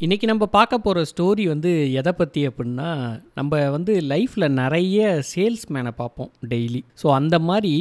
[0.00, 2.86] இன்றைக்கி நம்ம பார்க்க போகிற ஸ்டோரி வந்து எதை பற்றி அப்படின்னா
[3.34, 7.72] நம்ம வந்து லைஃப்பில் நிறைய சேல்ஸ்மேனை பார்ப்போம் டெய்லி ஸோ அந்த மாதிரி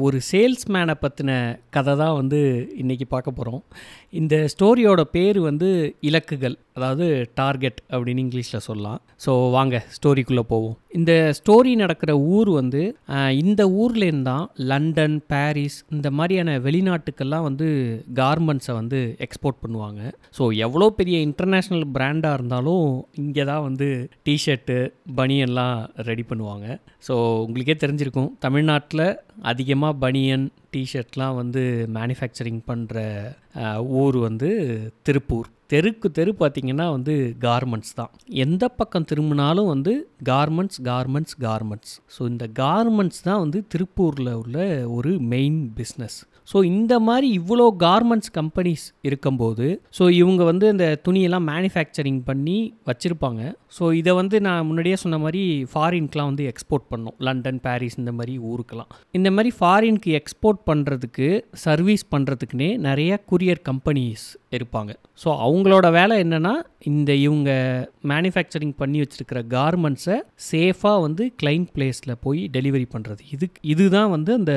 [0.00, 1.32] ஒரு சேல்ஸ்மேனை பற்றின
[1.70, 2.40] கதை தான் வந்து
[2.78, 3.60] இன்றைக்கி பார்க்க போகிறோம்
[4.12, 5.68] இந்த ஸ்டோரியோட பேர் வந்து
[6.08, 7.06] இலக்குகள் அதாவது
[7.38, 8.98] டார்கெட் அப்படின்னு இங்கிலீஷில் சொல்லலாம்.
[9.24, 10.76] ஸோ வாங்க ஸ்டோரிக்குள்ளே போவோம்.
[10.98, 12.82] இந்த ஸ்டோரி நடக்கிற ஊர் வந்து
[13.42, 17.68] இந்த ஊர்லேருந்து தான் லண்டன் பாரிஸ் இந்த மாதிரியான வெளிநாட்டுக்கெல்லாம் வந்து
[18.20, 20.00] கார்மெண்ட்ஸை வந்து எக்ஸ்போர்ட் பண்ணுவாங்க.
[20.38, 22.86] ஸோ எவ்வளோ பெரிய இன்டர்நேஷ்னல் பிராண்டாக இருந்தாலும்
[23.24, 23.88] இங்கே தான் வந்து
[24.28, 24.78] டிஷர்ட்டு
[25.20, 25.78] பனியன்லாம்
[26.10, 26.66] ரெடி பண்ணுவாங்க.
[27.08, 27.16] ஸோ
[27.46, 29.06] உங்களுக்கே தெரிஞ்சிருக்கும் தமிழ்நாட்டில்
[29.50, 31.62] அதிகமாக பனியன் டிஷர்ட்லாம் வந்து
[31.96, 32.98] மேனுஃபேக்சரிங் பண்ணுற
[34.00, 34.50] ஊர் வந்து
[35.02, 35.48] திருப்பூர்.
[35.72, 38.10] தெருக்கு தெரு பார்த்திங்கன்னா வந்து கார்மெண்ட்ஸ் தான்.
[38.44, 39.92] எந்த பக்கம் திரும்பினாலும் வந்து
[40.30, 44.58] கார்மெண்ட்ஸ் கார்மெண்ட்ஸ் கார்மெண்ட்ஸ் ஸோ இந்த கார்மெண்ட்ஸ் தான் வந்து திருப்பூரில் உள்ள
[44.96, 46.18] ஒரு மெயின் பிஸ்னஸ்
[46.50, 49.66] ஸோ இந்த மாதிரி இவ்வளோ கார்மெண்ட்ஸ் கம்பெனிஸ் இருக்கும்போது
[49.98, 52.58] ஸோ இவங்க வந்து இந்த துணியெல்லாம் மேனுஃபேக்சரிங் பண்ணி
[52.90, 53.42] வச்சுருப்பாங்க.
[53.78, 57.16] ஸோ இதை வந்து நான் முன்னாடியே சொன்ன மாதிரி ஃபாரின்க்கெலாம் வந்து எக்ஸ்போர்ட் பண்ணோம்.
[57.28, 61.28] லண்டன் பாரிஸ் இந்த மாதிரி ஊருக்கெலாம் இந்த மாதிரி ஃபாரின்க்கு எக்ஸ்போர்ட் பண்ணுறதுக்கு
[61.66, 64.26] சர்வீஸ் பண்ணுறதுக்குனே நிறைய குரியர் கம்பெனிஸ்
[64.56, 64.92] இருப்பாங்க.
[65.22, 66.54] ஸோ அவங்களோட வேலை என்னென்னா
[66.90, 67.50] இந்த இவங்க
[68.10, 70.16] மேனுஃபேக்சரிங் பண்ணி வச்சுருக்கிற கார்மெண்ட்ஸை
[70.50, 74.54] சேஃபாக வந்து கிளைண்ட் பிளேஸில் போய் டெலிவரி பண்ணுறது இது இதுதான் வந்து அந்த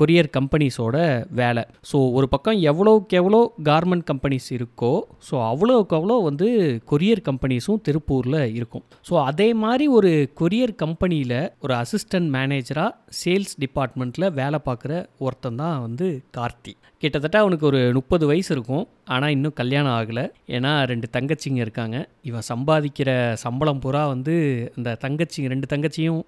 [0.00, 0.96] கொரியர் கம்பெனிஸோட
[1.40, 1.62] வேலை.
[1.90, 4.92] ஸோ ஒரு பக்கம் எவ்வளோக்கு எவ்வளோ கார்மெண்ட் கம்பெனிஸ் இருக்கோ
[5.28, 6.48] ஸோ அவ்வளோக்கு அவ்வளோ வந்து
[6.92, 8.84] கொரியர் கம்பெனிஸும் திருப்பூரில் இருக்கும்.
[9.08, 10.12] ஸோ அதே மாதிரி ஒரு
[10.42, 12.90] கொரியர் கம்பெனியில் ஒரு அசிஸ்டன்ட் மேனேஜராக
[13.22, 16.74] சேல்ஸ் டிபார்ட்மெண்ட்டில் வேலை பார்க்குற ஒருத்தன் தான் வந்து கார்த்தி.
[17.02, 18.84] கிட்டத்தட்ட அவனுக்கு ஒரு முப்பது வயசு இருக்கும்.
[19.14, 20.24] ஆனால் இன்னும் கல்யாணம் ஆகலை.
[20.56, 21.96] ஏன்னா ரெண்டு தங்கச்சிங்க இருக்காங்க.
[22.28, 23.10] இவன் சம்பாதிக்கிற
[23.42, 24.34] சம்பளம் பூரா வந்து
[24.78, 26.18] இந்த தங்கச்சிங்க ரெண்டு தங்கச்சியும்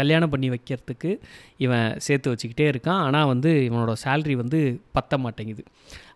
[0.00, 1.10] கல்யாணம் பண்ணி வைக்கிறதுக்கு
[1.64, 3.00] இவன் சேர்த்து வச்சுக்கிட்டே இருக்கான்.
[3.06, 4.60] ஆனால் வந்து இவனோட சேல்ரி வந்து
[4.98, 5.64] பத்த மாட்டேங்குது.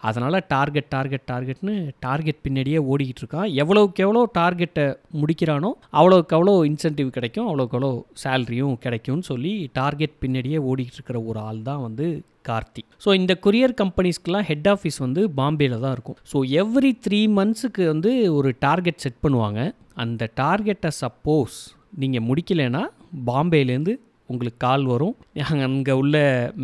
[0.09, 3.49] அதனால் டார்கெட் டார்கெட் டார்கெட்னு டார்கெட் பின்னாடியே ஓடிக்கிட்டு இருக்கான்.
[3.63, 4.87] எவ்வளோக்கு எவ்வளோ டார்கெட்டை
[5.23, 7.49] முடிக்கிறானோ அவ்வளோக்கு அவ்வளோ இன்சென்டிவ் கிடைக்கும்.
[7.51, 7.95] அவ்வளோக்கு அவ்வளோ
[8.27, 12.07] சேல்ரியும் கிடைக்கும்னு சொல்லி டார்கெட் பின்னாடியே ஓடிக்கிட்டு இருக்கிற ஒரு ஆள் தான் வந்து
[12.49, 12.83] கார்த்தி.
[13.05, 16.19] ஸோ இந்த கொரியர் கம்பெனிஸ்க்கெலாம் ஹெட் ஆஃபீஸ் வந்து பாம்பேயில் தான் இருக்கும்.
[16.33, 19.61] ஸோ எவ்ரி த்ரீ மந்த்ஸுக்கு வந்து ஒரு டார்கெட் செட் பண்ணுவாங்க.
[20.05, 21.59] அந்த டார்கெட்டை சப்போஸ்
[22.03, 22.83] நீங்கள் முடிக்கலைன்னா
[23.31, 23.95] பாம்பேலேருந்து
[24.33, 25.17] உங்களுக்கு கால் வரும்.
[25.65, 26.17] அங்கே உள்ள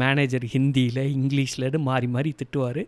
[0.02, 2.82] மேனேஜர் ஹிந்தியில் இங்கிலீஷில்னு மாறி மாறி திட்டுவார்.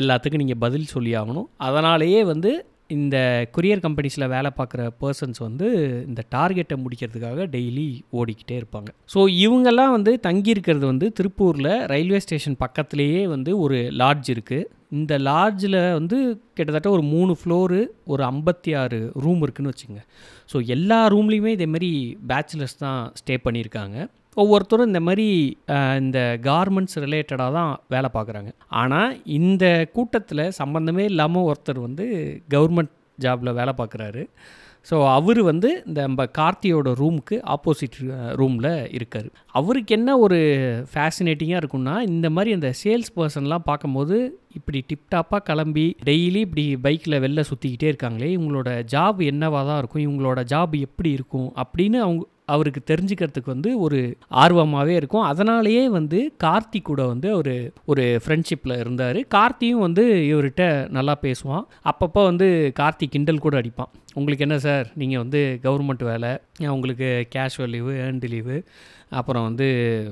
[0.00, 1.48] எல்லாத்துக்கும் நீங்கள் பதில் சொல்லி ஆகணும்.
[1.68, 2.50] அதனாலேயே வந்து
[2.96, 3.16] இந்த
[3.54, 5.66] கொரியர் கம்பெனிஸில் வேலை பார்க்குற பர்சன்ஸ் வந்து
[6.08, 7.86] இந்த டார்கெட்டை முடிக்கிறதுக்காக டெய்லி
[8.18, 8.90] ஓடிக்கிட்டே இருப்பாங்க.
[9.14, 14.68] ஸோ இவங்கெல்லாம் வந்து தங்கியிருக்கிறது வந்து திருப்பூரில் ரயில்வே ஸ்டேஷன் பக்கத்துலேயே வந்து ஒரு லாட்ஜ் இருக்குது
[15.00, 16.16] இந்த லாட்ஜில் வந்து
[16.56, 17.80] கிட்டத்தட்ட ஒரு மூணு ஃப்ளோரு
[18.12, 20.00] ஒரு ஐம்பத்தி ஆறு ரூம் இருக்குன்னு வச்சுங்க
[20.52, 21.90] ஸோ எல்லா ரூம்லேயுமே இதேமாரி
[22.32, 23.98] பேச்சுலர்ஸ் தான் ஸ்டே பண்ணியிருக்காங்க.
[24.36, 25.26] ஒவ்வொருத்தரும் இந்த மாதிரி
[26.02, 26.18] இந்த
[26.48, 28.50] கார்மெண்ட்ஸ் ரிலேட்டடாக தான் வேலை பார்க்குறாங்க.
[28.80, 29.64] ஆனால் இந்த
[29.96, 32.06] கூட்டத்தில் சம்மந்தமே இல்லாமல் ஒருத்தர் வந்து
[32.54, 34.22] கவர்மெண்ட் ஜாபில் வேலை பார்க்குறாரு.
[34.88, 37.96] ஸோ அவர் வந்து இந்த நம்ம கார்த்தியோட ரூமுக்கு ஆப்போசிட்
[38.40, 39.26] ரூமில் இருக்கார்.
[39.58, 40.38] அவருக்கு என்ன ஒரு
[40.92, 44.16] ஃபேசினேட்டிங்காக இருக்கும்னா இந்த மாதிரி அந்த சேல்ஸ் பர்சன்லாம் பார்க்கும்போது
[44.58, 50.42] இப்படி டிப்டாப்பாக கிளம்பி டெய்லி இப்படி பைக்கில் வெளில சுற்றிக்கிட்டே இருக்காங்களே இவங்களோட ஜாப் என்னவாக தான் இருக்கும் இவங்களோட
[50.54, 52.24] ஜாப் எப்படி இருக்கும் அப்படின்னு அவங்க
[52.54, 54.00] அவருக்கு தெரிஞ்சுக்கிறதுக்கு வந்து ஒரு
[54.42, 55.26] ஆர்வமாகவே இருக்கும்.
[55.32, 59.18] அதனாலேயே வந்து கார்த்தி கூட வந்து ஒரு ஒரு ஃப்ரெண்ட்ஷிப்பில் இருந்தார்.
[59.36, 60.64] கார்த்தியும் வந்து இவர்கிட்ட
[60.98, 61.66] நல்லா பேசுவான்.
[61.90, 62.48] அப்பப்போ வந்து
[62.80, 63.92] கார்த்தி கிண்டல் கூட அடிப்பான்.
[64.14, 64.86] உங்களுக்கு என்ன சார்?
[64.94, 66.30] நீங்கள் வந்து கவர்மெண்ட் வேலை
[66.68, 68.64] உங்களுக்கு கேஷுவல் லீவு ஏர்ன்டு லீவு
[69.08, 69.66] அப்புறம் வந்து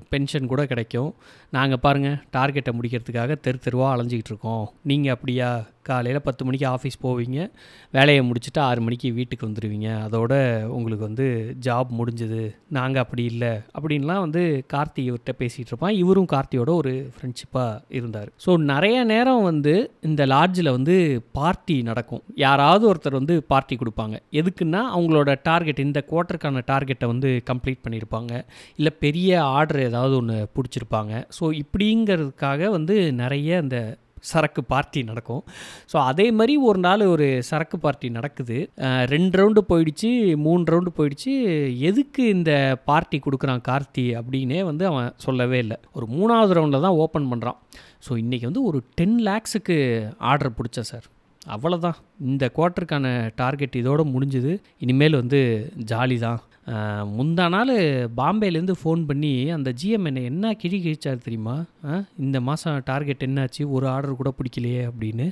[0.09, 1.15] பென்ஷன் கூட கிடைக்கும்.
[1.51, 4.73] நாங்கள் பாருங்கள் டார்கெட்டை முடிக்கிறதுக்காக தெரு தெருவாக அலைஞ்சிக்கிட்டு இருக்கோம்.
[4.83, 5.67] நீங்கள் அப்படியா?
[5.83, 7.51] காலையில் பத்து மணிக்கு ஆஃபீஸ் போவீங்க.
[7.91, 12.55] வேலையை முடிச்சுட்டு ஆறு மணிக்கு வீட்டுக்கு வந்துடுவீங்க அதோட உங்களுக்கு வந்து ஜாப் முடிஞ்சுது.
[12.69, 13.49] நாங்கள் அப்படி இல்லை.
[13.49, 15.93] அப்படின்லாம் வந்து கார்த்தி இவர்கிட்ட பேசிகிட்டு இருப்பான்.
[15.93, 18.29] இவரும் கார்த்தியோட ஒரு ஃப்ரெண்ட்ஷிப்பாக இருந்தார்.
[18.47, 22.23] ஸோ நிறைய நேரம் வந்து இந்த லாட்ஜில் வந்து பார்ட்டி நடக்கும்.
[22.35, 24.17] யாராவது ஒருத்தர் வந்து பார்ட்டி கொடுப்பாங்க.
[24.33, 26.05] எதுக்குன்னா அவங்களோட டார்கெட் இந்த
[26.39, 28.33] ஆர்டருக்கான டார்கெட்டை வந்து கம்ப்ளீட் பண்ணியிருப்பாங்க
[28.81, 31.15] இல்லை பெரிய ஆர்டர் ஏதாவது ஒன்று பிடிச்சிருப்பாங்க?
[31.39, 33.79] ஸோ இப்படிங்கிறதுக்காக வந்து நிறைய அந்த
[34.31, 35.43] சரக்கு பார்ட்டி நடக்கும்.
[35.91, 38.57] ஸோ அதே மாதிரி ஒரு நாள் ஒரு சரக்கு பார்ட்டி நடக்குது.
[39.13, 40.11] ரெண்டு ரவுண்டு போயிடுச்சு
[40.47, 41.35] மூணு ரவுண்டு போயிடுச்சு.
[41.91, 42.53] எதுக்கு இந்த
[42.91, 45.79] பார்ட்டி கொடுக்குறான் கார்த்தி அப்படின்னே வந்து அவன் சொல்லவே இல்லை.
[45.99, 47.61] ஒரு மூணாவது ரவுண்டில் தான் ஓப்பன் பண்ணுறான்
[48.07, 49.79] ஸோ இன்றைக்கி வந்து ஒரு டென் லேக்ஸுக்கு
[50.33, 51.09] ஆர்டர் பிடிச்சேன் சார்
[51.55, 51.99] அவ்வளோதான்
[52.31, 53.07] இந்த குவார்ட்டருக்கான
[53.41, 54.53] டார்கெட் இதோடு முடிஞ்சுது.
[54.85, 55.41] இனிமேல் வந்து
[55.93, 56.41] ஜாலி தான்
[57.19, 57.73] முந்தா நாள்
[58.21, 61.55] பாம்பேலேருந்து ஃபோன் பண்ணி அந்த ஜிஎம் என்னை என்ன கிழி கிழிச்சார் தெரியுமா?
[62.25, 63.63] இந்த மாதம் டார்கெட் என்னாச்சு?
[63.77, 65.27] ஒரு ஆர்டர் கூட பிடிக்கலையே அப்படின்னு.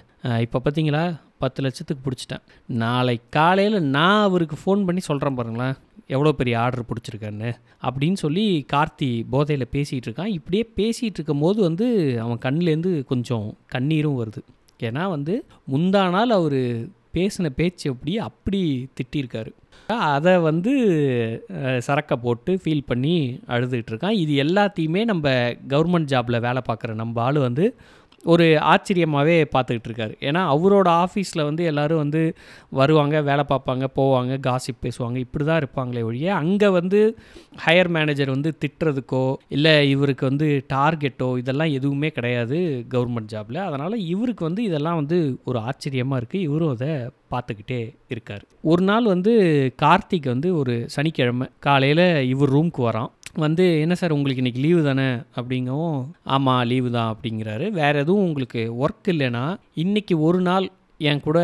[0.45, 1.05] இப்போ பார்த்தீங்களா
[1.45, 2.45] பத்து லட்சத்துக்கு பிடிச்சிட்டேன்.
[2.83, 5.77] நாளை காலையில் நான் அவருக்கு ஃபோன் பண்ணி சொல்கிறேன் பாருங்களேன்.
[6.15, 7.51] எவ்வளோ பெரிய ஆர்டர் பிடிச்சிருக்கான்னு
[7.87, 10.35] அப்படின்னு சொல்லி கார்த்தி போதையில் பேசிகிட்டு இருக்கான்.
[10.39, 11.87] இப்படியே பேசிகிட்டு இருக்கும் போது வந்து
[12.25, 14.43] அவன் கண்ணுலேருந்து கொஞ்சம் கண்ணீரும் வருது.
[14.81, 15.35] ஏன்னா வந்து
[15.73, 16.61] முந்தா நாள் அவர்
[17.15, 19.53] பேசின பேச்சு எப்படி அப்படி திட்டியிருக்காரு
[20.11, 20.73] அதை வந்து
[21.79, 27.67] சரக்கை போட்டு ஃபீல் பண்ணி அழுதுகிட்ருக்கான் இது எல்லாத்தையுமே நம்ம கவர்மெண்ட் ஜாபில் வேலை பார்க்குற நம்ம ஆள் வந்து
[28.27, 32.23] ஒரு ஆச்சரியமாகவே பார்த்துக்கிட்டு இருக்காரு ஏன்னா அவரோட ஆஃபீஸில் வந்து எல்லோரும் வந்து
[32.71, 37.01] வருவாங்க வேலை பார்ப்பாங்க போவாங்க காசிப் பேசுவாங்க இப்படி தான் இருப்பாங்களே ஒழிய அங்கே வந்து
[37.65, 42.59] ஹையர் மேனேஜர் வந்து திட்டுறதுக்கோ இல்லை இவருக்கு வந்து டார்கெட்டோ இதெல்லாம் எதுவுமே கிடையாது
[42.95, 43.61] கவர்மெண்ட் ஜாபில்.
[43.69, 46.91] அதனால் இவருக்கு வந்து இதெல்லாம் வந்து ஒரு ஆச்சரியமாக இருக்குது இவரும் அதை
[47.33, 47.81] பார்த்துக்கிட்டே
[48.15, 48.43] இருக்கார்.
[48.71, 49.33] ஒரு நாள் வந்து
[49.83, 53.11] கார்த்திக் வந்து ஒரு சனிக்கிழமை காலையில் இவர் ரூமுக்கு வரான்.
[53.39, 55.07] வந்து என்ன சார் உங்களுக்கு இன்றைக்கி லீவு தானே?
[55.37, 57.71] அப்படிங்கவும் ஆமாம் லீவு தான் அப்படிங்கிறாரு.
[57.71, 60.71] வேறு எதுவும் உங்களுக்கு ஒர்க் இல்லைன்னா இன்றைக்கி ஒரு நாள்
[61.01, 61.39] என் கூட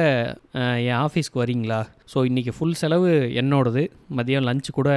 [0.90, 1.78] என் ஆஃபீஸ்க்கு வரீங்களா?
[2.12, 3.10] ஸோ இன்றைக்கி ஃபுல் செலவு
[3.40, 3.82] என்னோடது.
[4.18, 4.90] மதியம் லஞ்ச் கூட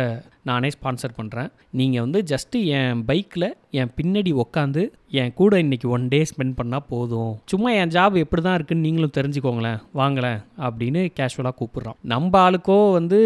[0.50, 1.50] நானே ஸ்பான்சர் பண்ணுறேன்
[1.80, 3.48] நீங்கள் வந்து ஜஸ்ட்டு என் பைக்கில்
[3.80, 4.84] என் பின்னாடி உக்காந்து
[5.22, 7.34] என் கூட இன்றைக்கி ஒன் டே ஸ்பெண்ட் பண்ணால் போதும்.
[7.52, 9.80] சும்மா என் ஜாப் எப்படி தான் இருக்குன்னு நீங்களும் தெரிஞ்சுக்கோங்களேன்.
[10.00, 13.20] வாங்களேன் அப்படின்னு கேஷுவலாக கூப்பிட்றோம் நம்ம ஆளுக்கோ வந்து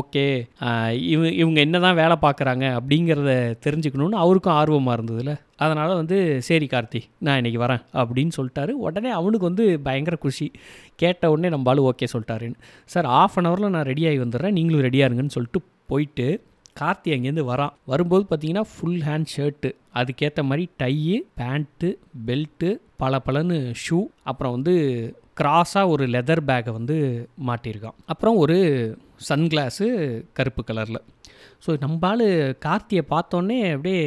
[0.00, 0.24] ஓகே
[1.12, 2.66] இவ இவங்க என்ன தான் வேலை பார்க்குறாங்க?
[2.80, 3.32] அப்படிங்கிறத
[3.66, 5.34] தெரிஞ்சுக்கணுன்னு அவருக்கும் ஆர்வமாக இருந்ததுல.
[5.64, 6.18] அதனால் வந்து
[6.48, 8.72] சரி கார்த்தி நான் இன்றைக்கி வரேன் அப்படின்னு சொல்லிட்டாரு.
[8.86, 10.46] உடனே அவனுக்கு வந்து பயங்கர குஷி.
[11.02, 12.58] கேட்ட உடனே நம்ம ஓகே சொல்லிட்டாருன்னு.
[12.92, 14.56] சார் ஆஃப் அன் ஹவரில் நான் ரெடியாகி வந்துடுறேன்.
[14.58, 16.26] நீங்களும் ரெடியாக இருங்கன்னு சொல்லிட்டு போயிட்டு
[16.80, 17.74] கார்த்தி அங்கேருந்து வரான்.
[17.92, 19.70] வரும்போது பார்த்தீங்கன்னா ஃபுல் ஹேண்ட் ஷர்ட்டு
[20.00, 21.88] அதுக்கேற்ற மாதிரி டையு பேண்ட்டு
[22.26, 22.70] பெல்ட்டு
[23.02, 23.98] பல பலன்னு ஷூ
[24.30, 24.74] அப்புறம் வந்து
[25.40, 26.96] கிராஸாக ஒரு லெதர் பேக்கை வந்து
[27.46, 27.98] மாட்டியிருக்கான்.
[28.06, 28.58] அப்புறம் ஒரு
[29.28, 29.86] சன்கிளாஸு
[30.32, 31.00] கருப்பு கலரில்
[31.64, 32.24] ஸோ நம்ம ஆள்
[32.66, 34.02] கார்த்தியை பார்த்தோன்னே அப்படியே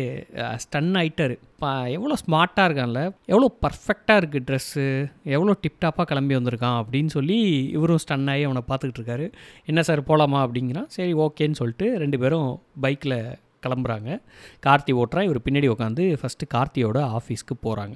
[0.63, 3.01] ஸ்டன் ஆகிட்டார் பா எவ்வளோ ஸ்மார்ட்டாக இருக்கான்ல?
[3.31, 4.85] எவ்வளோ பர்ஃபெக்டாக இருக்குது ட்ரெஸ்ஸு
[5.35, 7.39] எவ்வளோ டிப்டாப்பாக கிளம்பி வந்திருக்கான் அப்படின்னு சொல்லி
[7.77, 9.27] இவரும் ஸ்டன் ஆகி அவனை பார்த்துக்கிட்டு இருக்காரு.
[9.71, 10.89] என்ன சார் போகலாமா அப்படிங்கிறான்.
[10.97, 12.49] சரி ஓகேன்னு சொல்லிட்டு ரெண்டு பேரும்
[12.85, 13.17] பைக்கில்
[13.65, 14.09] கிளம்புறாங்க.
[14.67, 15.27] கார்த்தி ஓட்டுறான்.
[15.29, 17.95] இவர் பின்னாடி உட்காந்து ஃபஸ்ட்டு கார்த்தியோட ஆஃபீஸ்க்கு போகிறாங்க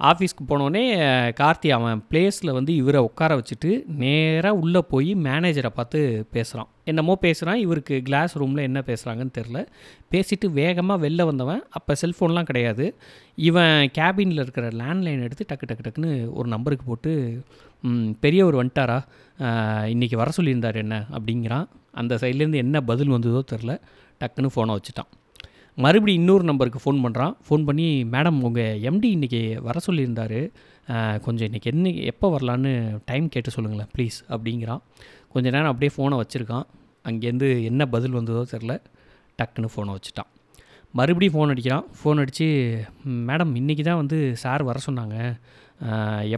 [0.00, 0.82] ஆஃபீஸ்க்கு போனோடனே
[1.40, 3.70] கார்த்தி அவன் பிளேஸில் வந்து இவரை உட்கார வச்சுட்டு
[4.02, 6.00] நேராக உள்ளே போய் மேனேஜரை பார்த்து
[6.34, 9.60] பேசுகிறான் என்னமோ பேசுகிறான் இவருக்கு கிளாஸ் ரூமில் என்ன பேசுகிறாங்கன்னு தெரில
[10.12, 11.62] பேசிட்டு வேகமாக வெளில வந்தவன்.
[11.70, 12.84] அப்போ செல்ஃபோன்லாம் கிடையாது.
[13.48, 17.12] இவன் கேபினில் இருக்கிற லேண்ட்லைன் எடுத்து டக்கு டக்கு டக்குன்னு ஒரு நம்பருக்கு போட்டு
[18.20, 18.98] பெரியவர் வந்துட்டாரா?
[19.94, 20.96] இன்றைக்கி வர சொல்லியிருந்தார் என்ன?
[21.18, 21.66] அப்படிங்கிறான்.
[22.00, 23.74] அந்த சைட்லேருந்து என்ன பதில் வந்ததோ தெரில
[24.20, 25.10] டக்குன்னு ஃபோனை வச்சுட்டான்.
[25.84, 30.40] மறுபடியும் இன்னொரு நம்பருக்கு ஃபோன் பண்ணுறான் ஃபோன் பண்ணி மேடம் உங்கள் எம்டி இன்றைக்கி வர சொல்லியிருந்தார்.
[31.24, 32.70] கொஞ்சம் இன்றைக்கி என்ன எப்போ வரலான்னு
[33.10, 34.82] டைம் கேட்டு சொல்லுங்களேன் ப்ளீஸ் அப்படிங்கிறான்.
[35.32, 36.66] கொஞ்சம் நேரம் அப்படியே ஃபோனை வச்சுருக்கான்.
[37.10, 38.74] அங்கேருந்து என்ன பதில் வந்ததோ தெரில
[39.40, 40.30] டக்குன்னு ஃபோனை வச்சுட்டான்.
[40.98, 41.86] மறுபடியும் ஃபோன் அடிக்கிறான்.
[41.98, 42.48] ஃபோன் அடித்து
[43.30, 45.16] மேடம் இன்றைக்கி தான் வந்து சார் வர சொன்னாங்க.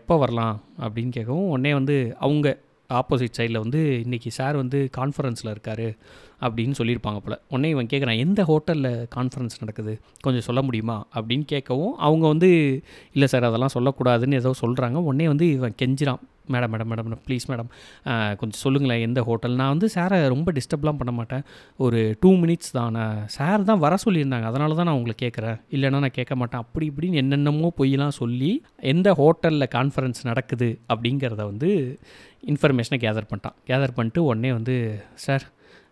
[0.00, 0.56] எப்போ வரலாம்?
[0.84, 1.96] அப்படின்னு கேட்கவும் உடனே வந்து
[2.26, 2.48] அவங்க
[2.90, 5.84] ஆப்போசிட் சைடில் வந்து இன்றைக்கி சார் வந்து கான்ஃபரன்ஸில் இருக்கார்
[6.40, 7.40] அப்படின்னு சொல்லியிருப்பாங்க போல்.
[7.48, 10.00] உடனே இவன் கேட்குறான் எந்த ஹோட்டலில் கான்ஃபரன்ஸ் நடக்குது?
[10.20, 11.06] கொஞ்சம் சொல்ல முடியுமா?
[11.14, 12.82] அப்படின்னு கேட்கவும் அவங்க வந்து
[13.12, 16.20] இல்லை சார் அதெல்லாம் சொல்லக்கூடாதுன்னு ஏதோ சொல்கிறாங்க உடனே வந்து இவன் கெஞ்சிரான்
[16.54, 17.68] madam madam madam please madam.
[18.40, 19.54] கொஞ்சம் சொல்லுங்களேன் எந்த ஹோட்டல்?
[19.60, 21.44] நான் வந்து சாரை ரொம்ப டிஸ்டர்ப்லாம் பண்ண மாட்டேன்.
[21.86, 22.92] ஒரு டூ மினிட்ஸ் தான்.
[22.98, 24.48] நான் சார் தான் வர சொல்லியிருந்தாங்க.
[24.52, 25.58] அதனால தான் நான் உங்களை கேட்குறேன்.
[25.76, 26.62] இல்லைன்னா நான் கேட்க மாட்டேன்.
[26.64, 28.52] அப்படி இப்படின்னு என்னென்னமோ பொய்யெல்லாம் சொல்லி
[28.94, 31.70] எந்த ஹோட்டலில் கான்ஃபரன்ஸ் நடக்குது அப்படிங்கிறத வந்து
[32.52, 33.56] இன்ஃபர்மேஷனை கேதர் பண்ணிட்டான்.
[33.70, 34.76] கேதர் பண்ணிட்டு உடனே வந்து
[35.24, 35.46] சார்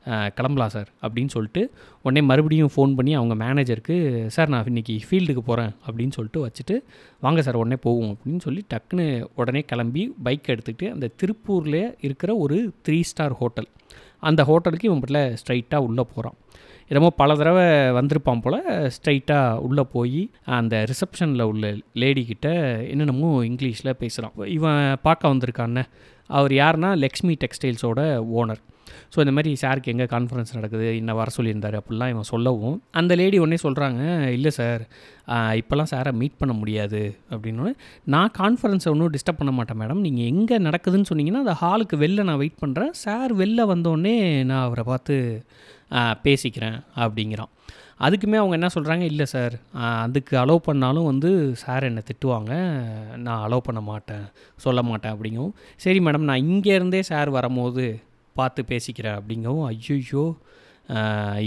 [0.09, 1.71] கிளம்பலாம் சார் அப்படின்னு சொல்லிட்டு
[2.03, 6.83] உடனே மறுபடியும் ஃபோன் பண்ணி அவங்க மேனேஜருக்கு சார் நான் இன்றைக்கி ஃபீல்டுக்கு போகிறேன் அப்படின்னு சொல்லிட்டு வச்சுட்டு
[7.21, 12.73] வாங்க சார் உடனே போவோம் அப்படின்னு சொல்லி டக்குன்னு உடனே கிளம்பி பைக் எடுத்துக்கிட்டு அந்த திருப்பூரில் இருக்கிற ஒரு
[12.89, 13.69] த்ரீ ஸ்டார் ஹோட்டல்
[14.21, 16.35] அந்த ஹோட்டலுக்கு இவன் பட்டில் ஸ்ட்ரைட்டாக உள்ளே போகிறான்
[16.89, 17.65] என்னமோ பல தடவை
[18.01, 22.39] வந்திருப்பான் போல் ஸ்ட்ரைட்டாக உள்ளே போய் அந்த ரிசப்ஷனில் உள்ள லேடி
[22.91, 25.85] என்னென்னமோ இங்கிலீஷில் பேசுகிறான் இவன் பார்க்க வந்திருக்கான்னு
[26.27, 28.01] அவர் யாருன்னா லக்ஷ்மி டெக்ஸ்டைல்ஸோட
[28.35, 28.59] ஓனர்
[29.15, 30.89] ஸோ இந்த மாதிரி சாருக்கு எங்கே கான்ஃபரன்ஸ் நடக்குது?
[31.01, 32.77] இன்னும் வர சொல்லியிருந்தார் அப்படிலாம் இவன் சொல்லவும்.
[33.01, 34.03] அந்த லேடி உடனே சொல்கிறாங்க
[34.37, 34.85] இல்லை சார்
[35.61, 37.03] இப்போல்லாம் சாரை மீட் பண்ண முடியாது.
[37.35, 37.73] அப்படின்னு.
[38.15, 42.43] நான் கான்ஃபரன்ஸை ஒன்றும் டிஸ்டர்ப் பண்ண மாட்டேன் மேடம் நீங்கள் எங்கே நடக்குதுன்னு சொன்னீங்கன்னா அந்த ஹாலுக்கு வெளில நான்
[42.45, 44.17] வெயிட் பண்ணுறேன் சார் வெளில வந்தோடனே
[44.51, 45.17] நான் அவரை பார்த்து
[46.25, 47.53] பேசிக்கிறேன் அப்படிங்கிறான்.
[48.07, 49.55] அதுக்குமே அவங்க என்ன சொல்கிறாங்க இல்லை சார்
[50.03, 51.31] அதுக்கு அலோவ் பண்ணாலும் வந்து
[51.63, 52.53] சார் என்னை திட்டுவாங்க.
[53.25, 54.27] நான் அலோவ் பண்ண மாட்டேன்
[54.65, 55.55] சொல்ல மாட்டேன் அப்படிங்கவும்.
[55.85, 57.87] சரி மேடம் நான் இங்கேருந்தே சார் வரும்போது
[58.39, 60.25] பார்த்து பேசிக்கிறேன் அப்படிங்கவும் ஐயோ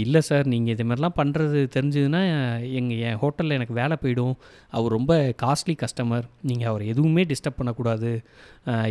[0.02, 2.20] இல்லை சார் நீங்கள் இது மாதிரிலாம் பண்ணுறது தெரிஞ்சதுன்னா
[2.78, 4.34] எங்கள் என் ஹோட்டலில் எனக்கு வேலை போயிடும்.
[4.76, 8.10] அவர் ரொம்ப காஸ்ட்லி கஸ்டமர் நீங்கள் அவர் எதுவுமே டிஸ்டர்ப் பண்ணக்கூடாது.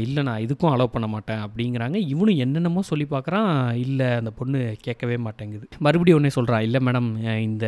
[0.06, 1.98] இல்லை நான் இதுக்கும் அலோவ் பண்ண மாட்டேன் அப்படிங்கிறாங்க.
[2.14, 3.52] இவனும் என்னென்னமோ சொல்லி பார்க்குறான்.
[3.84, 5.66] இல்லை அந்த பொண்ணு கேட்கவே மாட்டேங்குது.
[5.88, 7.10] மறுபடியும் ஒன்றே சொல்கிறான் இல்லை மேடம்
[7.48, 7.66] இந்த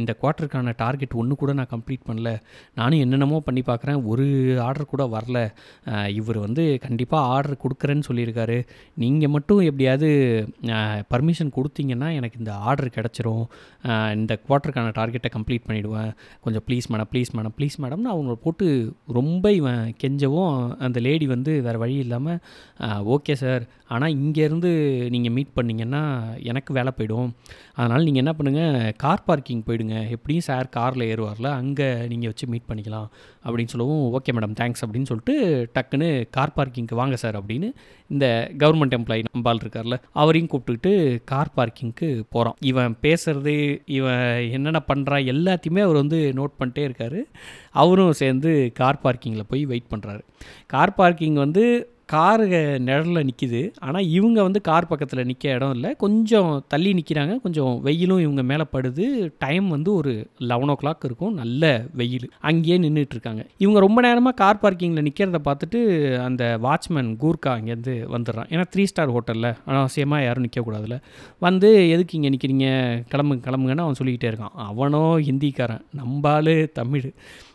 [0.00, 2.32] இந்த குவார்ட்டருக்கான டார்கெட் ஒன்று கூட நான் கம்ப்ளீட் பண்ணல.
[2.80, 4.00] நானும் என்னென்னமோ பண்ணி பார்க்குறேன்.
[4.12, 4.26] ஒரு
[4.66, 5.38] ஆர்டர் கூட வரல.
[6.18, 8.60] இவர் வந்து கண்டிப்பாக ஆர்டர் கொடுக்குறேன்னு சொல்லியிருக்காரு.
[9.04, 10.10] நீங்கள் மட்டும் எப்படியாவது
[11.14, 13.44] பர்மிஷன் கொடுத்தீங்கன்னா எனக்கு எனக்கு இந்த ஆர்டர் கிடச்சிரும்
[14.18, 16.12] இந்த குவார்ட்டருக்கான டார்கெட்டை கம்ப்ளீட் பண்ணிவிடுவேன்
[16.44, 18.66] கொஞ்சம் please madam please madam please மேடம்னு அவங்கள போட்டு
[19.18, 20.54] ரொம்ப இவன் கெஞ்சவும்
[20.86, 22.38] அந்த லேடி வந்து வேறு வழி இல்லாமல்
[23.16, 23.64] ஓகே சார்.
[23.94, 24.70] ஆனால் இங்கேருந்து
[25.14, 26.00] நீங்கள் மீட் பண்ணிங்கன்னா
[26.50, 27.28] எனக்கு வேலை போயிடும்.
[27.78, 29.96] அதனால் நீங்கள் என்ன பண்ணுங்கள் கார் பார்க்கிங் போயிடுங்க.
[30.16, 33.08] எப்படியும் சார் காரில் ஏறுவார்ல அங்கே நீங்கள் வச்சு மீட் பண்ணிக்கலாம்
[33.46, 35.34] அப்படின்னு சொல்லவும் ஓகே மேடம் தேங்க்ஸ் அப்படின்னு சொல்லிட்டு
[35.76, 37.68] டக்குன்னு கார் பார்க்கிங்க்கு வாங்க சார் அப்படின்னு
[38.10, 38.26] இந்த
[38.62, 40.92] கவர்மெண்ட் எம்ப்ளாயி நம்பால் இருக்கார்ல அவரையும் கூப்பிட்டுக்கிட்டு
[41.32, 47.22] கார் பார்க்கிங்க்கு போகிறோம் இவன் பேசுறது இவன் என்னென்ன பண்ணுறான் எல்லாத்தையுமே அவர் வந்து நோட் பண்ணிட்டே இருக்காரு.
[47.70, 50.20] அவரும் சேர்ந்து கார் பார்க்கிங்கில் போய் வெயிட் பண்ணுறாரு
[50.66, 52.44] கார் பார்க்கிங் வந்து காரு
[52.86, 55.90] நிழலில் நிற்கிது ஆனால் இவங்க வந்து கார் பக்கத்தில் நிற்க இடம் இல்லை.
[56.02, 59.04] கொஞ்சம் தள்ளி நிற்கிறாங்க கொஞ்சம் வெயிலும் இவங்க மேலே படுது.
[59.44, 60.12] டைம் வந்து ஒரு
[60.50, 61.32] லெவன் ஓ கிளாக் இருக்கும்.
[61.40, 61.62] நல்ல
[62.00, 62.28] வெயில்.
[62.50, 65.80] அங்கேயே நின்றுட்டு இருக்காங்க இவங்க ரொம்ப நேரமாக கார் பார்க்கிங்கில் நிற்கிறத பார்த்துட்டு
[66.26, 68.50] அந்த வாட்ச்மேன் கூர்க்கா அங்கேருந்து வந்துடுறான்.
[68.54, 70.98] ஏன்னா த்ரீ ஸ்டார் ஹோட்டலில் அனாவசியமாக யாரும் நிற்கக்கூடாதுல
[71.38, 72.68] வந்து எதுக்கு இங்கே நிற்கிறீங்க
[73.14, 74.56] கிளம்புங்க கிளம்புங்கன்னு அவன் சொல்லிக்கிட்டே இருக்கான்.
[74.70, 75.84] அவனோ ஹிந்திக்காரன்.
[76.00, 77.10] நம்பாலு தமிழ்.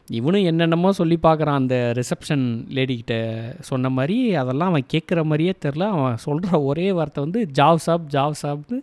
[0.09, 6.17] இவனும் என்னென்னமோ சொல்லி பார்க்குறான் அந்த ரிசப்ஷன் லேடிக்கிட்ட சொன்ன மாதிரி அதெல்லாம் அவன் கேட்குற மாதிரியே தெரில அவன்
[6.17, 8.81] சொல்கிற ஒரே வார்த்தை வந்து ஜாவ் சாப் ஜாவ் சாப்னு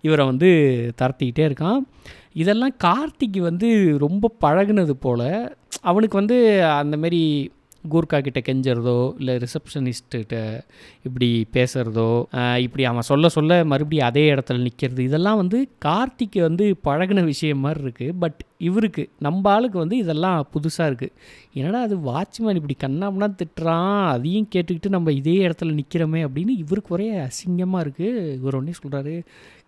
[0.00, 0.50] இவரை வந்து
[1.02, 1.78] தரத்திக்கிட்டே இருக்கான்.
[2.32, 7.48] இதெல்லாம் கார்த்திக் வந்து ரொம்ப பழகுனது போல் அவனுக்கு வந்து அந்தமாரி
[7.90, 10.62] கூர்க்கா கிட்ட கெஞ்சுறதோ இல்லை ரிசப்ஷனிஸ்ட்டு
[11.02, 12.24] இப்படி பேசுகிறதோ
[12.58, 17.84] இப்படி அவன் சொல்ல சொல்ல மறுபடியும் அதே இடத்துல நிற்கிறது இதெல்லாம் வந்து கார்த்திக்கு வந்து பழகின விஷயம் மாதிரி
[17.84, 21.12] இருக்குது பட் இவருக்கு நம்ம ஆளுக்கு வந்து இதெல்லாம் புதுசாக இருக்குது
[21.52, 27.10] என்னடா அது வாட்ச்மேன் இப்படி கண்ணாமனா திட்டுறான் அதையும் கேட்டுக்கிட்டு நம்ம இதே இடத்துல நிற்கிறோமே அப்படின்னு இவருக்கு ஒரே
[27.10, 29.22] அசிங்கமாக இருக்குது இவர் ஒன்றே சொல்கிறாரு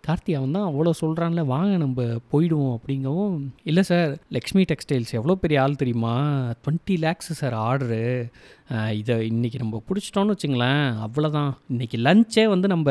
[0.07, 5.61] கார்த்தி அவன் தான் அவ்வளோ சொல்கிறான்ல வாங்க நம்ம போயிடுவோம் அப்படிங்கவும் இல்லை சார் லக்ஷ்மி டெக்ஸ்டைல்ஸ் எவ்வளோ பெரிய
[5.61, 6.53] ஆள் தெரியுமா?
[6.63, 8.31] Twenty lakhs sir order.
[8.69, 12.89] இதை இன்றைக்கி நம்ம பிடிச்சிட்டோன்னு வச்சுங்களேன் அவ்வளோதான் இன்றைக்கி லஞ்சே வந்து நம்ம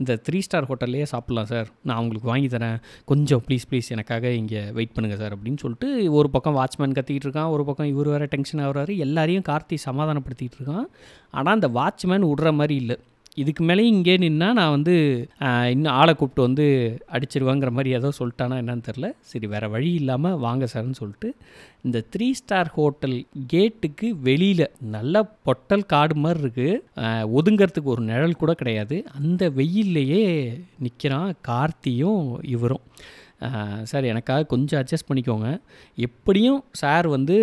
[0.00, 2.78] இந்த த்ரீ ஸ்டார் ஹோட்டல்லையே சாப்பிட்லாம் சார் நான் உங்களுக்கு வாங்கி தரேன்.
[3.04, 7.52] கொஞ்சம் ப்ளீஸ் ப்ளீஸ் எனக்காக இங்கே வெயிட் பண்ணுங்கள் சார் அப்படின்னு சொல்லிட்டு ஒரு பக்கம் வாட்ச்மேன் கத்திக்கிட்டு இருக்கான்
[7.56, 8.94] ஒரு பக்கம் இவர் வேறு டென்ஷன் ஆகிறாரு.
[9.06, 10.88] எல்லாரையும் கார்த்தி சமாதானப்படுத்திகிட்டு இருக்கான்.
[11.30, 12.98] ஆனால் அந்த வாட்ச்மேன் விடுற மாதிரி இல்லை.
[13.36, 14.94] இதுக்கு மேலேயும் இங்கே நின்னா நான் வந்து
[15.72, 16.64] இன்னும் ஆளை கூப்பிட்டு வந்து
[17.16, 21.28] அடிச்சிருவாங்கிற மாதிரி ஏதோ சொல்லிட்டானா என்னன்னு தெரில சரி வேறு வழி இல்லாமல் வாங்க சார்னு சொல்லிட்டு
[21.86, 28.54] இந்த த்ரீ ஸ்டார் ஹோட்டல் கேட்டுக்கு வெளியில் நல்ல பொட்டல் காடு மாதிரி இருக்குது ஒதுங்கிறதுக்கு ஒரு நிழல் கூட
[28.54, 28.98] கிடையாது.
[29.20, 30.22] அந்த வெயில்லையே
[30.86, 32.22] நிற்கிறான் கார்த்தியும்
[32.54, 32.84] இவரும்.
[33.90, 35.48] சார் எனக்காக கொஞ்சம் அட்ஜஸ்ட் பண்ணிக்கோங்க.
[36.08, 37.36] எப்படியும் சார் வந்து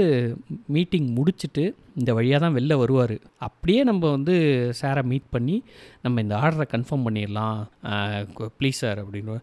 [0.75, 1.63] மீட்டிங் முடிச்சுட்டு
[1.99, 3.15] இந்த வழியாக தான் வெளில வருவார்.
[3.47, 4.35] அப்படியே நம்ம வந்து
[4.79, 5.57] சாரை மீட் பண்ணி
[6.05, 7.57] நம்ம இந்த ஆர்டரை கன்ஃபார்ம் பண்ணிடலாம்.
[8.59, 9.35] ப்ளீஸ் சார் அப்படின்னு.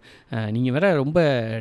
[0.57, 1.19] நீங்கள் வேற ரொம்ப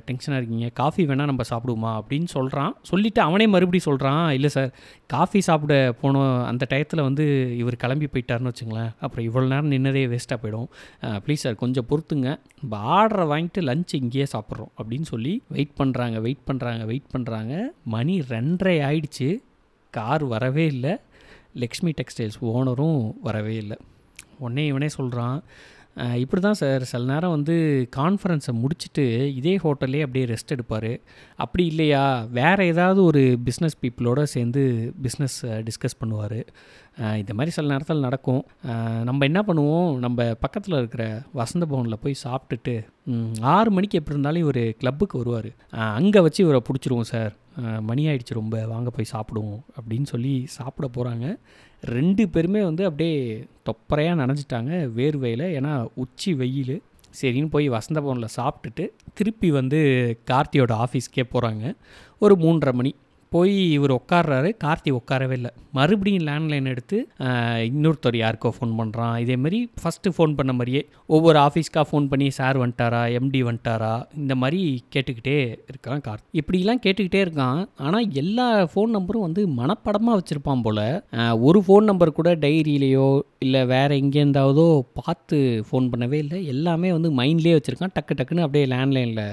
[0.10, 0.68] டென்ஷனாக இருக்கீங்க.
[0.82, 4.70] காஃபி வேணால் நம்ம சாப்பிடுவோமா அப்படின்னு சொல்கிறான் சொல்லிவிட்டு அவனே மறுபடியும் சொல்கிறான் இல்லை சார்
[5.16, 7.25] காஃபி சாப்பிட போனோம் அந்த டயத்தில் வந்து
[7.62, 8.92] இவர் கிளம்பி போயிட்டாருன்னு வச்சுங்களேன்.
[9.06, 10.70] அப்புறம் இவ்வளோ நேரம் நின்னதே வேஸ்ட்டாக போயிடும்.
[11.25, 12.30] ப்ளீஸ் சார் கொஞ்சம் பொறுத்துங்க.
[12.62, 14.72] நம்ம ஆர்டரை வாங்கிட்டு லஞ்ச் இங்கேயே சாப்பிட்றோம்.
[14.80, 17.54] அப்படின்னு சொல்லி வெயிட் பண்ணுறாங்க வெயிட் பண்ணுறாங்க வெயிட் பண்ணுறாங்க
[17.96, 19.30] மணி ரெண்டரை ஆயிடுச்சு.
[19.98, 20.94] கார் வரவே இல்லை.
[21.64, 23.80] லக்ஷ்மி டெக்ஸ்டைல்ஸ் ஓனரும் வரவே இல்லை.
[24.44, 25.40] உடனே இவனே சொல்கிறான்
[26.22, 27.54] இப்படி தான் சார் சில நேரம் வந்து
[27.98, 29.04] கான்ஃபரன்ஸை முடிச்சுட்டு
[29.40, 30.90] இதே ஹோட்டல்லே அப்படியே ரெஸ்ட் எடுப்பார்.
[31.44, 32.02] அப்படி இல்லையா?
[32.40, 34.64] வேறு ஏதாவது ஒரு பிஸ்னஸ் பீப்புளோடு சேர்ந்து
[35.06, 35.38] பிஸ்னஸ்
[35.68, 36.40] டிஸ்கஸ் பண்ணுவார்.
[37.22, 38.44] இந்த மாதிரி சில நேரத்தில் நடக்கும்.
[39.10, 39.88] நம்ம என்ன பண்ணுவோம்?
[40.06, 41.06] நம்ம பக்கத்தில் இருக்கிற
[41.42, 42.75] வசந்த பவனில் போய் சாப்பிட்டுட்டு
[43.56, 45.50] ஆறு மணிக்கு எப்படி இருந்தாலும் இவர் கிளப்புக்கு வருவார்.
[46.00, 47.34] அங்கே வச்சு இவரை பிடிச்சிருவோம் சார்.
[47.82, 51.36] மணி ஆயிடுச்சு ரொம்ப வாங்க போய் சாப்பிடுவோம் அப்படின்னு சொல்லி சாப்பிட போகிறாங்க
[51.82, 56.82] ரெண்டு பேருமே வந்து அப்படியே தொப்பரையாக நனைஞ்சிட்டாங்க வேர்வையில் ஏன்னா உச்சி வெயில்.
[57.22, 59.80] சரின்னு போய் வசந்த பவனில் சாப்பிட்டுட்டு திருப்பி வந்து
[60.32, 61.76] கார்த்தியோட ஆஃபீஸ்க்கே போகிறாங்க
[62.20, 62.96] ஒரு மூன்றரை மணி.
[63.34, 64.50] போய் இவர் உட்கார்றாரு.
[64.63, 65.51] கார்த்தி உட்காரவே இல்லை.
[65.77, 66.98] மறுபடியும் லேண்ட்லைன் எடுத்து
[67.70, 70.82] இன்னொருத்தர் யாருக்கோ ஃபோன் பண்ணுறான் இதேமாரி ஃபஸ்ட்டு ஃபோன் பண்ண மாதிரியே
[71.15, 73.91] ஒவ்வொரு ஆஃபீஸ்க்காக ஃபோன் பண்ணி சார் வந்துட்டாரா எம்டி வந்துட்டாரா
[74.22, 74.62] இந்த மாதிரி
[74.96, 75.36] கேட்டுக்கிட்டே
[75.72, 76.25] இருக்கான் கார்த்தி.
[76.41, 77.60] இப்படிலாம் கேட்டுக்கிட்டே இருக்கான்.
[77.86, 80.84] ஆனால் எல்லா ஃபோன் நம்பரும் வந்து மனப்படமாக வச்சுருப்பான் போல்.
[81.50, 83.10] ஒரு ஃபோன் நம்பர் கூட டைரியிலையோ
[83.46, 84.67] இல்லை வேறு எங்கேருந்தாவதோ
[85.01, 85.39] பார்த்து
[85.70, 86.39] ஃபோன் பண்ணவே இல்லை.
[86.55, 87.96] எல்லாமே வந்து மைண்ட்லேயே வச்சுருக்கான்.
[88.00, 89.25] டக்கு டக்குன்னு அப்படியே லேண்ட்லைனில்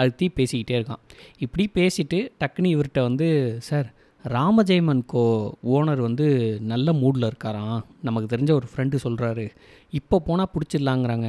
[0.00, 1.02] அழுத்தி பேசிக்கிட்டே இருக்கான்.
[1.44, 3.26] இப்படி பேசிட்டு டக்குன்னு இவர்கிட்ட வந்து
[3.68, 3.88] சார்
[4.24, 5.24] ராமஜெயமன் கோ
[5.74, 6.26] ஓனர் வந்து
[6.72, 7.80] நல்ல மூடில் இருக்காராம்.
[8.02, 9.46] நமக்கு தெரிஞ்ச ஒரு ஃப்ரெண்டு சொல்கிறாரு
[9.90, 11.28] இப்போ போனால் பிடிச்சிடலாங்கிறாங்க.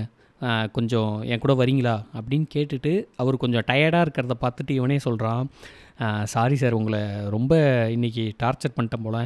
[0.77, 5.43] கொஞ்சம் என் கூட வரீங்களா அப்படின்னு கேட்டுட்டு அவர் கொஞ்சம் டயர்டாக இருக்கிறத பார்த்துட்டு இவனே சொல்கிறான்
[6.33, 7.00] சாரி சார் உங்களை
[7.33, 7.53] ரொம்ப
[7.95, 9.17] இன்றைக்கி டார்ச்சர் பண்ணிட்டேன் போல்.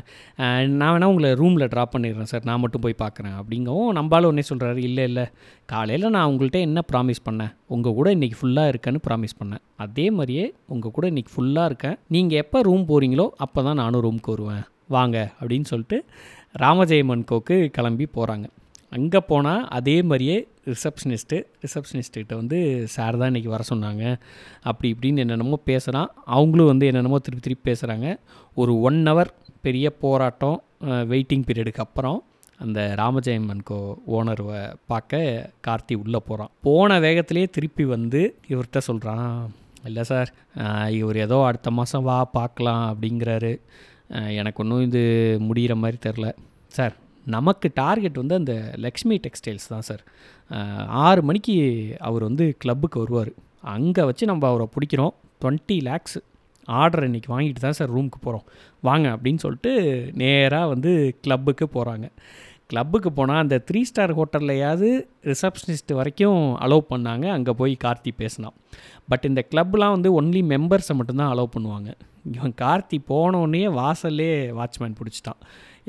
[0.80, 3.36] நான் வேணால் உங்களை ரூமில் ட்ராப் பண்ணிடுறேன் சார் நான் மட்டும் போய் பார்க்குறேன்.
[3.42, 5.26] அப்படிங்கவும் நம்பாலும் உடனே சொல்கிறாரு இல்லை இல்லை.
[5.74, 7.54] காலையில் நான் உங்கள்கிட்ட என்ன ப்ராமிஸ் பண்ணேன்?
[7.76, 9.64] உங்கள் கூட இன்றைக்கி ஃபுல்லாக இருக்கேன்னு ப்ராமிஸ் பண்ணேன்.
[9.86, 10.46] அதே மாதிரியே
[10.76, 11.98] உங்கள் கூட இன்றைக்கி ஃபுல்லாக இருக்கேன்.
[12.16, 14.66] நீங்கள் எப்போ ரூம் போகிறீங்களோ அப்போ தான் நானும் ரூமுக்கு வருவேன்.
[14.98, 15.18] வாங்க.
[15.40, 16.00] அப்படின்னு சொல்லிட்டு
[16.66, 18.48] ராமஜெயமன் கோக்கு கிளம்பி போகிறாங்க
[18.96, 20.38] அங்கே போனால் அதே மாதிரியே
[20.74, 22.58] ரிசப்ஷனிஸ்ட்டு ரிசப்ஷனிஸ்ட்டுக்கிட்ட வந்து
[22.96, 24.04] சார் தான் இன்றைக்கி வர சொன்னாங்க.
[24.70, 28.08] அப்படி இப்படின்னு என்னென்னமோ பேசுகிறான் அவங்களும் வந்து என்னென்னமோ திருப்பி திருப்பி பேசுகிறாங்க
[28.62, 29.32] ஒரு ஒன் ஹவர்
[29.68, 30.58] பெரிய போராட்டம்
[31.12, 32.18] வெயிட்டிங் பீரியடுக்கு அப்புறம்
[32.64, 33.80] அந்த ராமஜெயமன்கோ
[34.18, 34.60] ஓனர்வை
[34.92, 35.22] பார்க்க
[35.68, 38.22] கார்த்தி உள்ளே போகிறான் போன வேகத்திலே திருப்பி வந்து
[38.52, 39.30] இவர்கிட்ட சொல்கிறான்
[39.90, 40.30] இல்லை சார்
[41.00, 43.52] இவர் ஏதோ அடுத்த மாதம் வா பார்க்கலாம் அப்படிங்கிறாரு.
[44.40, 45.02] எனக்கு ஒன்றும் இது
[45.48, 46.28] முடிகிற மாதிரி தெரில
[46.78, 46.96] சார்
[47.36, 48.54] நமக்கு டார்கெட் வந்து அந்த
[48.86, 50.04] லக்ஷ்மி டெக்ஸ்டைல்ஸ் தான் சார்.
[51.06, 51.56] ஆறு மணிக்கு
[52.08, 53.32] அவர் வந்து கிளப்புக்கு வருவார்.
[53.76, 55.14] அங்கே வச்சு நம்ம அவரை பிடிக்கிறோம்.
[55.42, 56.18] டுவெண்ட்டி லேக்ஸ்
[56.82, 58.46] ஆர்டர் இன்றைக்கி வாங்கிட்டு தான் சார் ரூமுக்கு போகிறோம்
[58.88, 59.72] வாங்க அப்படின்னு சொல்லிட்டு
[60.22, 60.92] நேராக வந்து
[61.24, 62.08] கிளப்புக்கு போகிறாங்க
[62.72, 64.88] கிளப்புக்கு போனால் அந்த த்ரீ ஸ்டார் ஹோட்டல்லையாவது
[65.32, 67.26] ரிசப்ஷனிஸ்ட் வரைக்கும் அலோவ் பண்ணாங்க.
[67.36, 68.56] அங்கே போய் கார்த்தி பேசினான்
[69.12, 71.90] பட் இந்த கிளப்லாம் வந்து ஒன்லி மெம்பர்ஸை மட்டும்தான் அலோவ் பண்ணுவாங்க.
[72.36, 75.40] இவன் கார்த்தி போனோடனே வாசல்லே வாட்ச்மேன் பிடிச்சிட்டான்.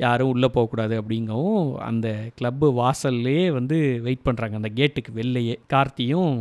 [0.03, 2.07] யாரும் உள்ளே போகக்கூடாது அப்படிங்கவும் அந்த
[2.39, 6.33] கிளப்பு வாசல்லையே வந்து வெயிட் பண்ணுறாங்க அந்த கேட்டுக்கு வெளிலையே கார்த்தியும்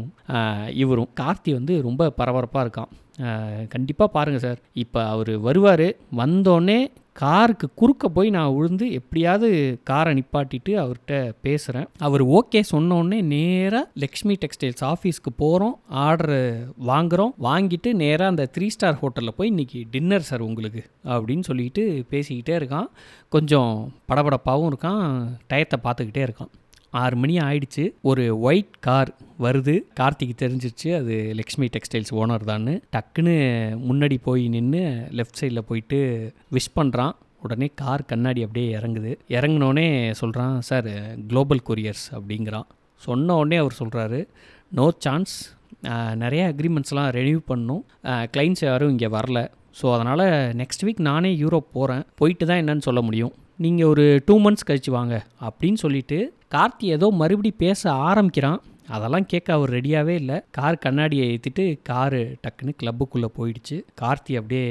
[0.83, 1.11] இவரும்.
[1.21, 2.93] கார்த்தி வந்து ரொம்ப பரபரப்பாக இருக்கான்.
[3.75, 4.61] கண்டிப்பாக பாருங்கள் சார்.
[4.85, 5.89] இப்போ அவர் வருவார்
[6.23, 6.79] வந்தோடனே
[7.21, 9.49] காருக்கு குறுக்க போய் நான் விழுந்து எப்படியாவது
[9.91, 16.35] காரை நிப்பாட்டிட்டு அவர்கிட்ட பேசுகிறேன் அவர் ஓகே சொன்னோடனே நேராக லக்ஷ்மி டெக்ஸ்டைல்ஸ் ஆஃபீஸ்க்கு போகிறோம் ஆர்டர்
[16.91, 20.83] வாங்குகிறோம் வாங்கிட்டு நேராக அந்த த்ரீ ஸ்டார் ஹோட்டலில் போய் இன்றைக்கி டின்னர் சார் உங்களுக்கு
[21.15, 22.91] அப்படின்னு சொல்லிட்டு பேசிக்கிட்டே இருக்கான்.
[23.29, 23.73] கொஞ்சம்
[24.13, 25.03] படபடப்பாகவும் இருக்கான்
[25.53, 26.53] டயத்தை பார்த்துக்கிட்டே இருக்கான்.
[27.03, 27.85] ஆறு மணி ஆயிடுச்சு.
[28.11, 29.11] ஒரு ஒயிட் கார்
[29.45, 29.75] வருது.
[30.01, 33.37] கார்த்திக் தெரிஞ்சிருச்சு அது லக்ஷ்மி டெக்ஸ்டைல்ஸ் ஓனர் தான் டக்குன்னு
[33.89, 34.83] முன்னாடி போய் நின்று
[35.21, 35.99] லெஃப்ட் சைடில் போயிட்டு
[36.57, 37.15] விஷ் பண்ணுறான்
[37.47, 39.11] உடனே கார் கண்ணாடி அப்படியே இறங்குது.
[39.37, 39.89] இறங்கினோடனே
[40.21, 40.89] சொல்கிறான் சார்
[41.31, 42.67] குளோபல் கொரியர்ஸ் அப்படிங்கிறான்.
[43.07, 44.21] சொன்ன உடனே அவர் சொல்கிறாரு
[44.79, 45.35] நோ சான்ஸ்
[46.23, 47.83] நிறைய அக்ரிமெண்ட்ஸ்லாம் ரெனியூ பண்ணும்.
[48.35, 49.41] கிளைண்ட்ஸ் யாரும் இங்கே வரல.
[49.79, 50.25] ஸோ அதனால்
[50.61, 53.33] நெக்ஸ்ட் வீக் நானே யூரோப் போகிறேன் போயிட்டு தான் என்னன்னு சொல்ல முடியும்.
[53.65, 55.15] நீங்கள் ஒரு டூ மந்த்ஸ் கழிச்சு வாங்க
[55.47, 56.17] அப்படின்னு சொல்லிட்டு
[56.55, 58.59] கார்த்தி ஏதோ மறுபடி பேச ஆரம்பிக்கிறான்.
[58.97, 60.37] அதெல்லாம் கேட்க அவர் ரெடியாகவே இல்லை.
[60.57, 63.77] கார் கண்ணாடியை ஏற்றிட்டு காரு டக்குன்னு கிளப்புக்குள்ளே போயிடுச்சு.
[64.03, 64.67] கார்த்தி அப்படியே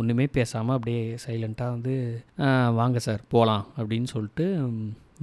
[0.00, 1.94] ஒன்றுமே பேசாமல் அப்படியே சைலண்ட்டாக வந்து
[2.78, 4.46] வாங்க சார் போகலாம் அப்படின்னு சொல்லிட்டு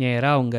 [0.01, 0.57] நேராக அவங்க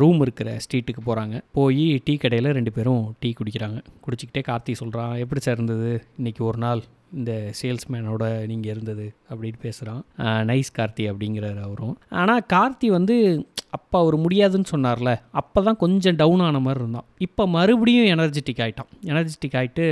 [0.00, 3.80] ரூம் இருக்கிற ஸ்ட்ரீட்டுக்கு போகிறாங்க போய் டீ கடையில் ரெண்டு பேரும் டீ குடிக்கிறாங்க.
[4.04, 5.90] குடிச்சிக்கிட்டே கார்த்தி சொல்கிறான் எப்படி சார் இருந்தது?
[6.20, 6.82] இன்றைக்கி ஒரு நாள்
[7.18, 10.02] இந்த சேல்ஸ்மேனோட நீங்கள் இருந்தது அப்படின்னு பேசுகிறான்
[10.50, 11.94] நைஸ் கார்த்தி அப்படிங்கிறார் அவரும்.
[12.22, 13.16] ஆனால் கார்த்தி வந்து
[13.76, 15.10] அப்போ அவர் முடியாதுன்னு சொன்னார்ல.
[15.40, 17.06] அப்போ தான் கொஞ்சம் டவுன் ஆன மாதிரி இருந்தான்.
[17.26, 19.84] இப்போ மறுபடியும் எனர்ஜெட்டிக் ஆகிட்டான் எனர்ஜெட்டிக் ஆகிட்டு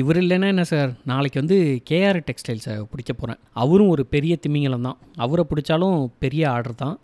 [0.00, 0.90] இவர் இல்லைன்னா என்ன சார்?
[1.10, 1.58] நாளைக்கு வந்து
[1.90, 4.98] கேஆர் டெக்ஸ்டைல்ஸை பிடிக்க போகிறேன் அவரும் ஒரு பெரிய திமிங்கலம் தான்.
[5.26, 6.96] அவரை பிடிச்சாலும் பெரிய ஆர்டர் தான்.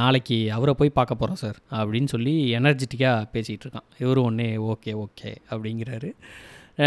[0.00, 3.88] நாளைக்கு அவரை போய் பார்க்க போகிறோம் சார் அப்படின்னு சொல்லி எனர்ஜெட்டிக்காக பேசிகிட்டு இருக்கான்.
[4.04, 6.10] இவரும் ஒன்றே ஓகே ஓகே அப்படிங்கிறாரு.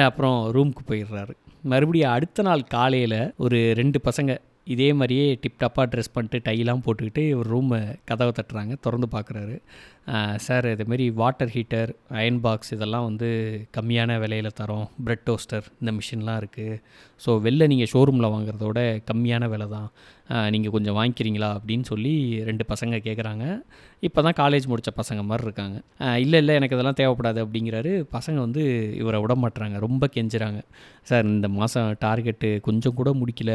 [0.07, 1.33] அப்புறம் ரூமுக்கு போயிடுறாரு.
[1.63, 7.47] மறுபடியும் அடுத்த நாள் காலையில் ஒரு ரெண்டு பசங்க இதே மாதிரியே டிப்டாப்பாக ட்ரெஸ் பண்ணிட்டு டைலாம் போட்டுக்கிட்டு ஒரு
[7.55, 9.61] ரூமை கதவை தட்டுறாங்க திறந்து பார்க்குறாரு.
[10.45, 13.27] சார் இதுமாரி வாட்டர் ஹீட்டர் அயன் பாக்ஸ் இதெல்லாம் வந்து
[13.77, 14.87] கம்மியான விலையில் தரோம்.
[15.05, 16.79] ப்ரெட் டோஸ்டர் இந்த மிஷின்லாம் இருக்குது
[17.21, 19.89] ஸோ வெளில நீங்கள் ஷோரூமில் வாங்குறதோட கம்மியான விலை தான்.
[20.53, 21.49] நீங்கள் கொஞ்சம் வாங்கிக்கிறீங்களா?
[21.57, 22.11] அப்படின்னு சொல்லி
[22.49, 23.45] ரெண்டு பசங்க கேட்குறாங்க
[24.07, 25.77] இப்போ தான் காலேஜ் முடித்த பசங்க மாதிரி இருக்காங்க.
[26.23, 27.91] இல்லை இல்லை எனக்கு இதெல்லாம் தேவைப்படாது அப்படிங்கிறாரு.
[28.15, 28.63] பசங்க வந்து
[29.01, 30.59] இவரை விட மாட்டுறாங்க ரொம்ப கெஞ்சுறாங்க.
[31.09, 33.53] சார் இந்த மாதம் டார்கெட்டு கொஞ்சம் கூட முடிக்கல.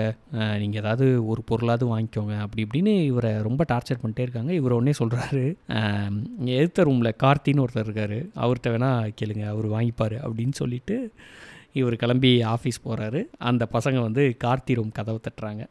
[0.62, 2.36] நீங்கள் ஏதாவது ஒரு பொருளாவது வாங்கிக்கோங்க.
[2.44, 4.52] அப்படி இப்படின்னு இவரை ரொம்ப டார்ச்சர் பண்ணிட்டே இருக்காங்க.
[4.60, 5.44] இவர் ஒன்றே சொல்கிறாரு
[6.38, 8.16] இங்கே எடுத்த ரூமில் கார்த்தின்னு ஒருத்தர் இருக்கார்.
[8.42, 10.96] அவர்கிட்ட வேணால் கேளுங்க அவர் வாங்கிப்பார் அப்படின்னு சொல்லிட்டு
[11.72, 13.20] இவர் கிளம்பி ஆஃபீஸ் போகிறாரு
[13.50, 15.64] அந்த பசங்க வந்து கார்த்தி ரூம் கதவை தட்டுறாங்க.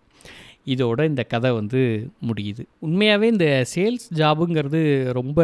[0.73, 1.81] இதோட இந்த கதை வந்து
[2.29, 2.63] முடியுது.
[2.87, 4.81] உண்மையாகவே இந்த சேல்ஸ் ஜாபுங்கிறது
[5.19, 5.39] ரொம்ப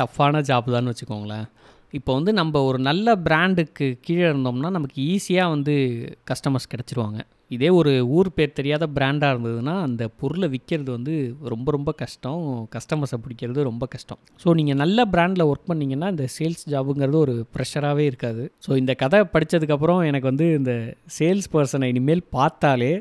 [0.00, 1.48] டஃப்பான ஜாப் தான் வச்சுக்கோங்களேன்.
[1.98, 5.74] இப்போ வந்து நம்ம ஒரு நல்ல பிராண்டுக்கு கீழே இருந்தோம்னா நமக்கு ஈஸியாக வந்து
[6.30, 7.20] கஸ்டமர்ஸ் கிடச்சிருவாங்க.
[7.54, 11.14] இதே ஒரு ஊர் பேர் தெரியாத பிராண்டாக இருந்ததுன்னா அந்த பொருளை விற்கிறது வந்து
[11.52, 12.44] ரொம்ப ரொம்ப கஷ்டம்.
[12.74, 14.20] கஸ்டமர்ஸை பிடிக்கிறது ரொம்ப கஷ்டம்.
[14.42, 18.44] ஸோ நீங்கள் நல்ல பிராண்டில் ஒர்க் பண்ணிங்கன்னா இந்த சேல்ஸ் ஜாபுங்கிறது ஒரு ப்ரெஷராகவே இருக்காது.
[18.66, 20.74] ஸோ இந்த கதை படித்ததுக்கப்புறம் எனக்கு வந்து இந்த
[21.18, 22.92] சேல்ஸ் பர்சனை இனிமேல் பார்த்தாலே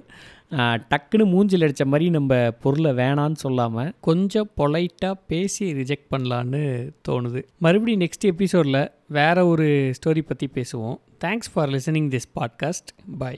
[0.52, 7.44] டக்குன்னு மூஞ்சில் அடித்த மாதிரி நம்ம பொருளை வேணான்னு சொல்லாமல் கொஞ்சம் பொலைட்டாக பேசி ரிஜெக்ட் பண்ணலான்னு தோணுது.
[7.60, 10.98] மறுபடியும் நெக்ஸ்ட் எபிசோடில் வேறு ஒரு ஸ்டோரி பற்றி பேசுவோம்.
[11.24, 13.38] Thanks for listening this podcast bye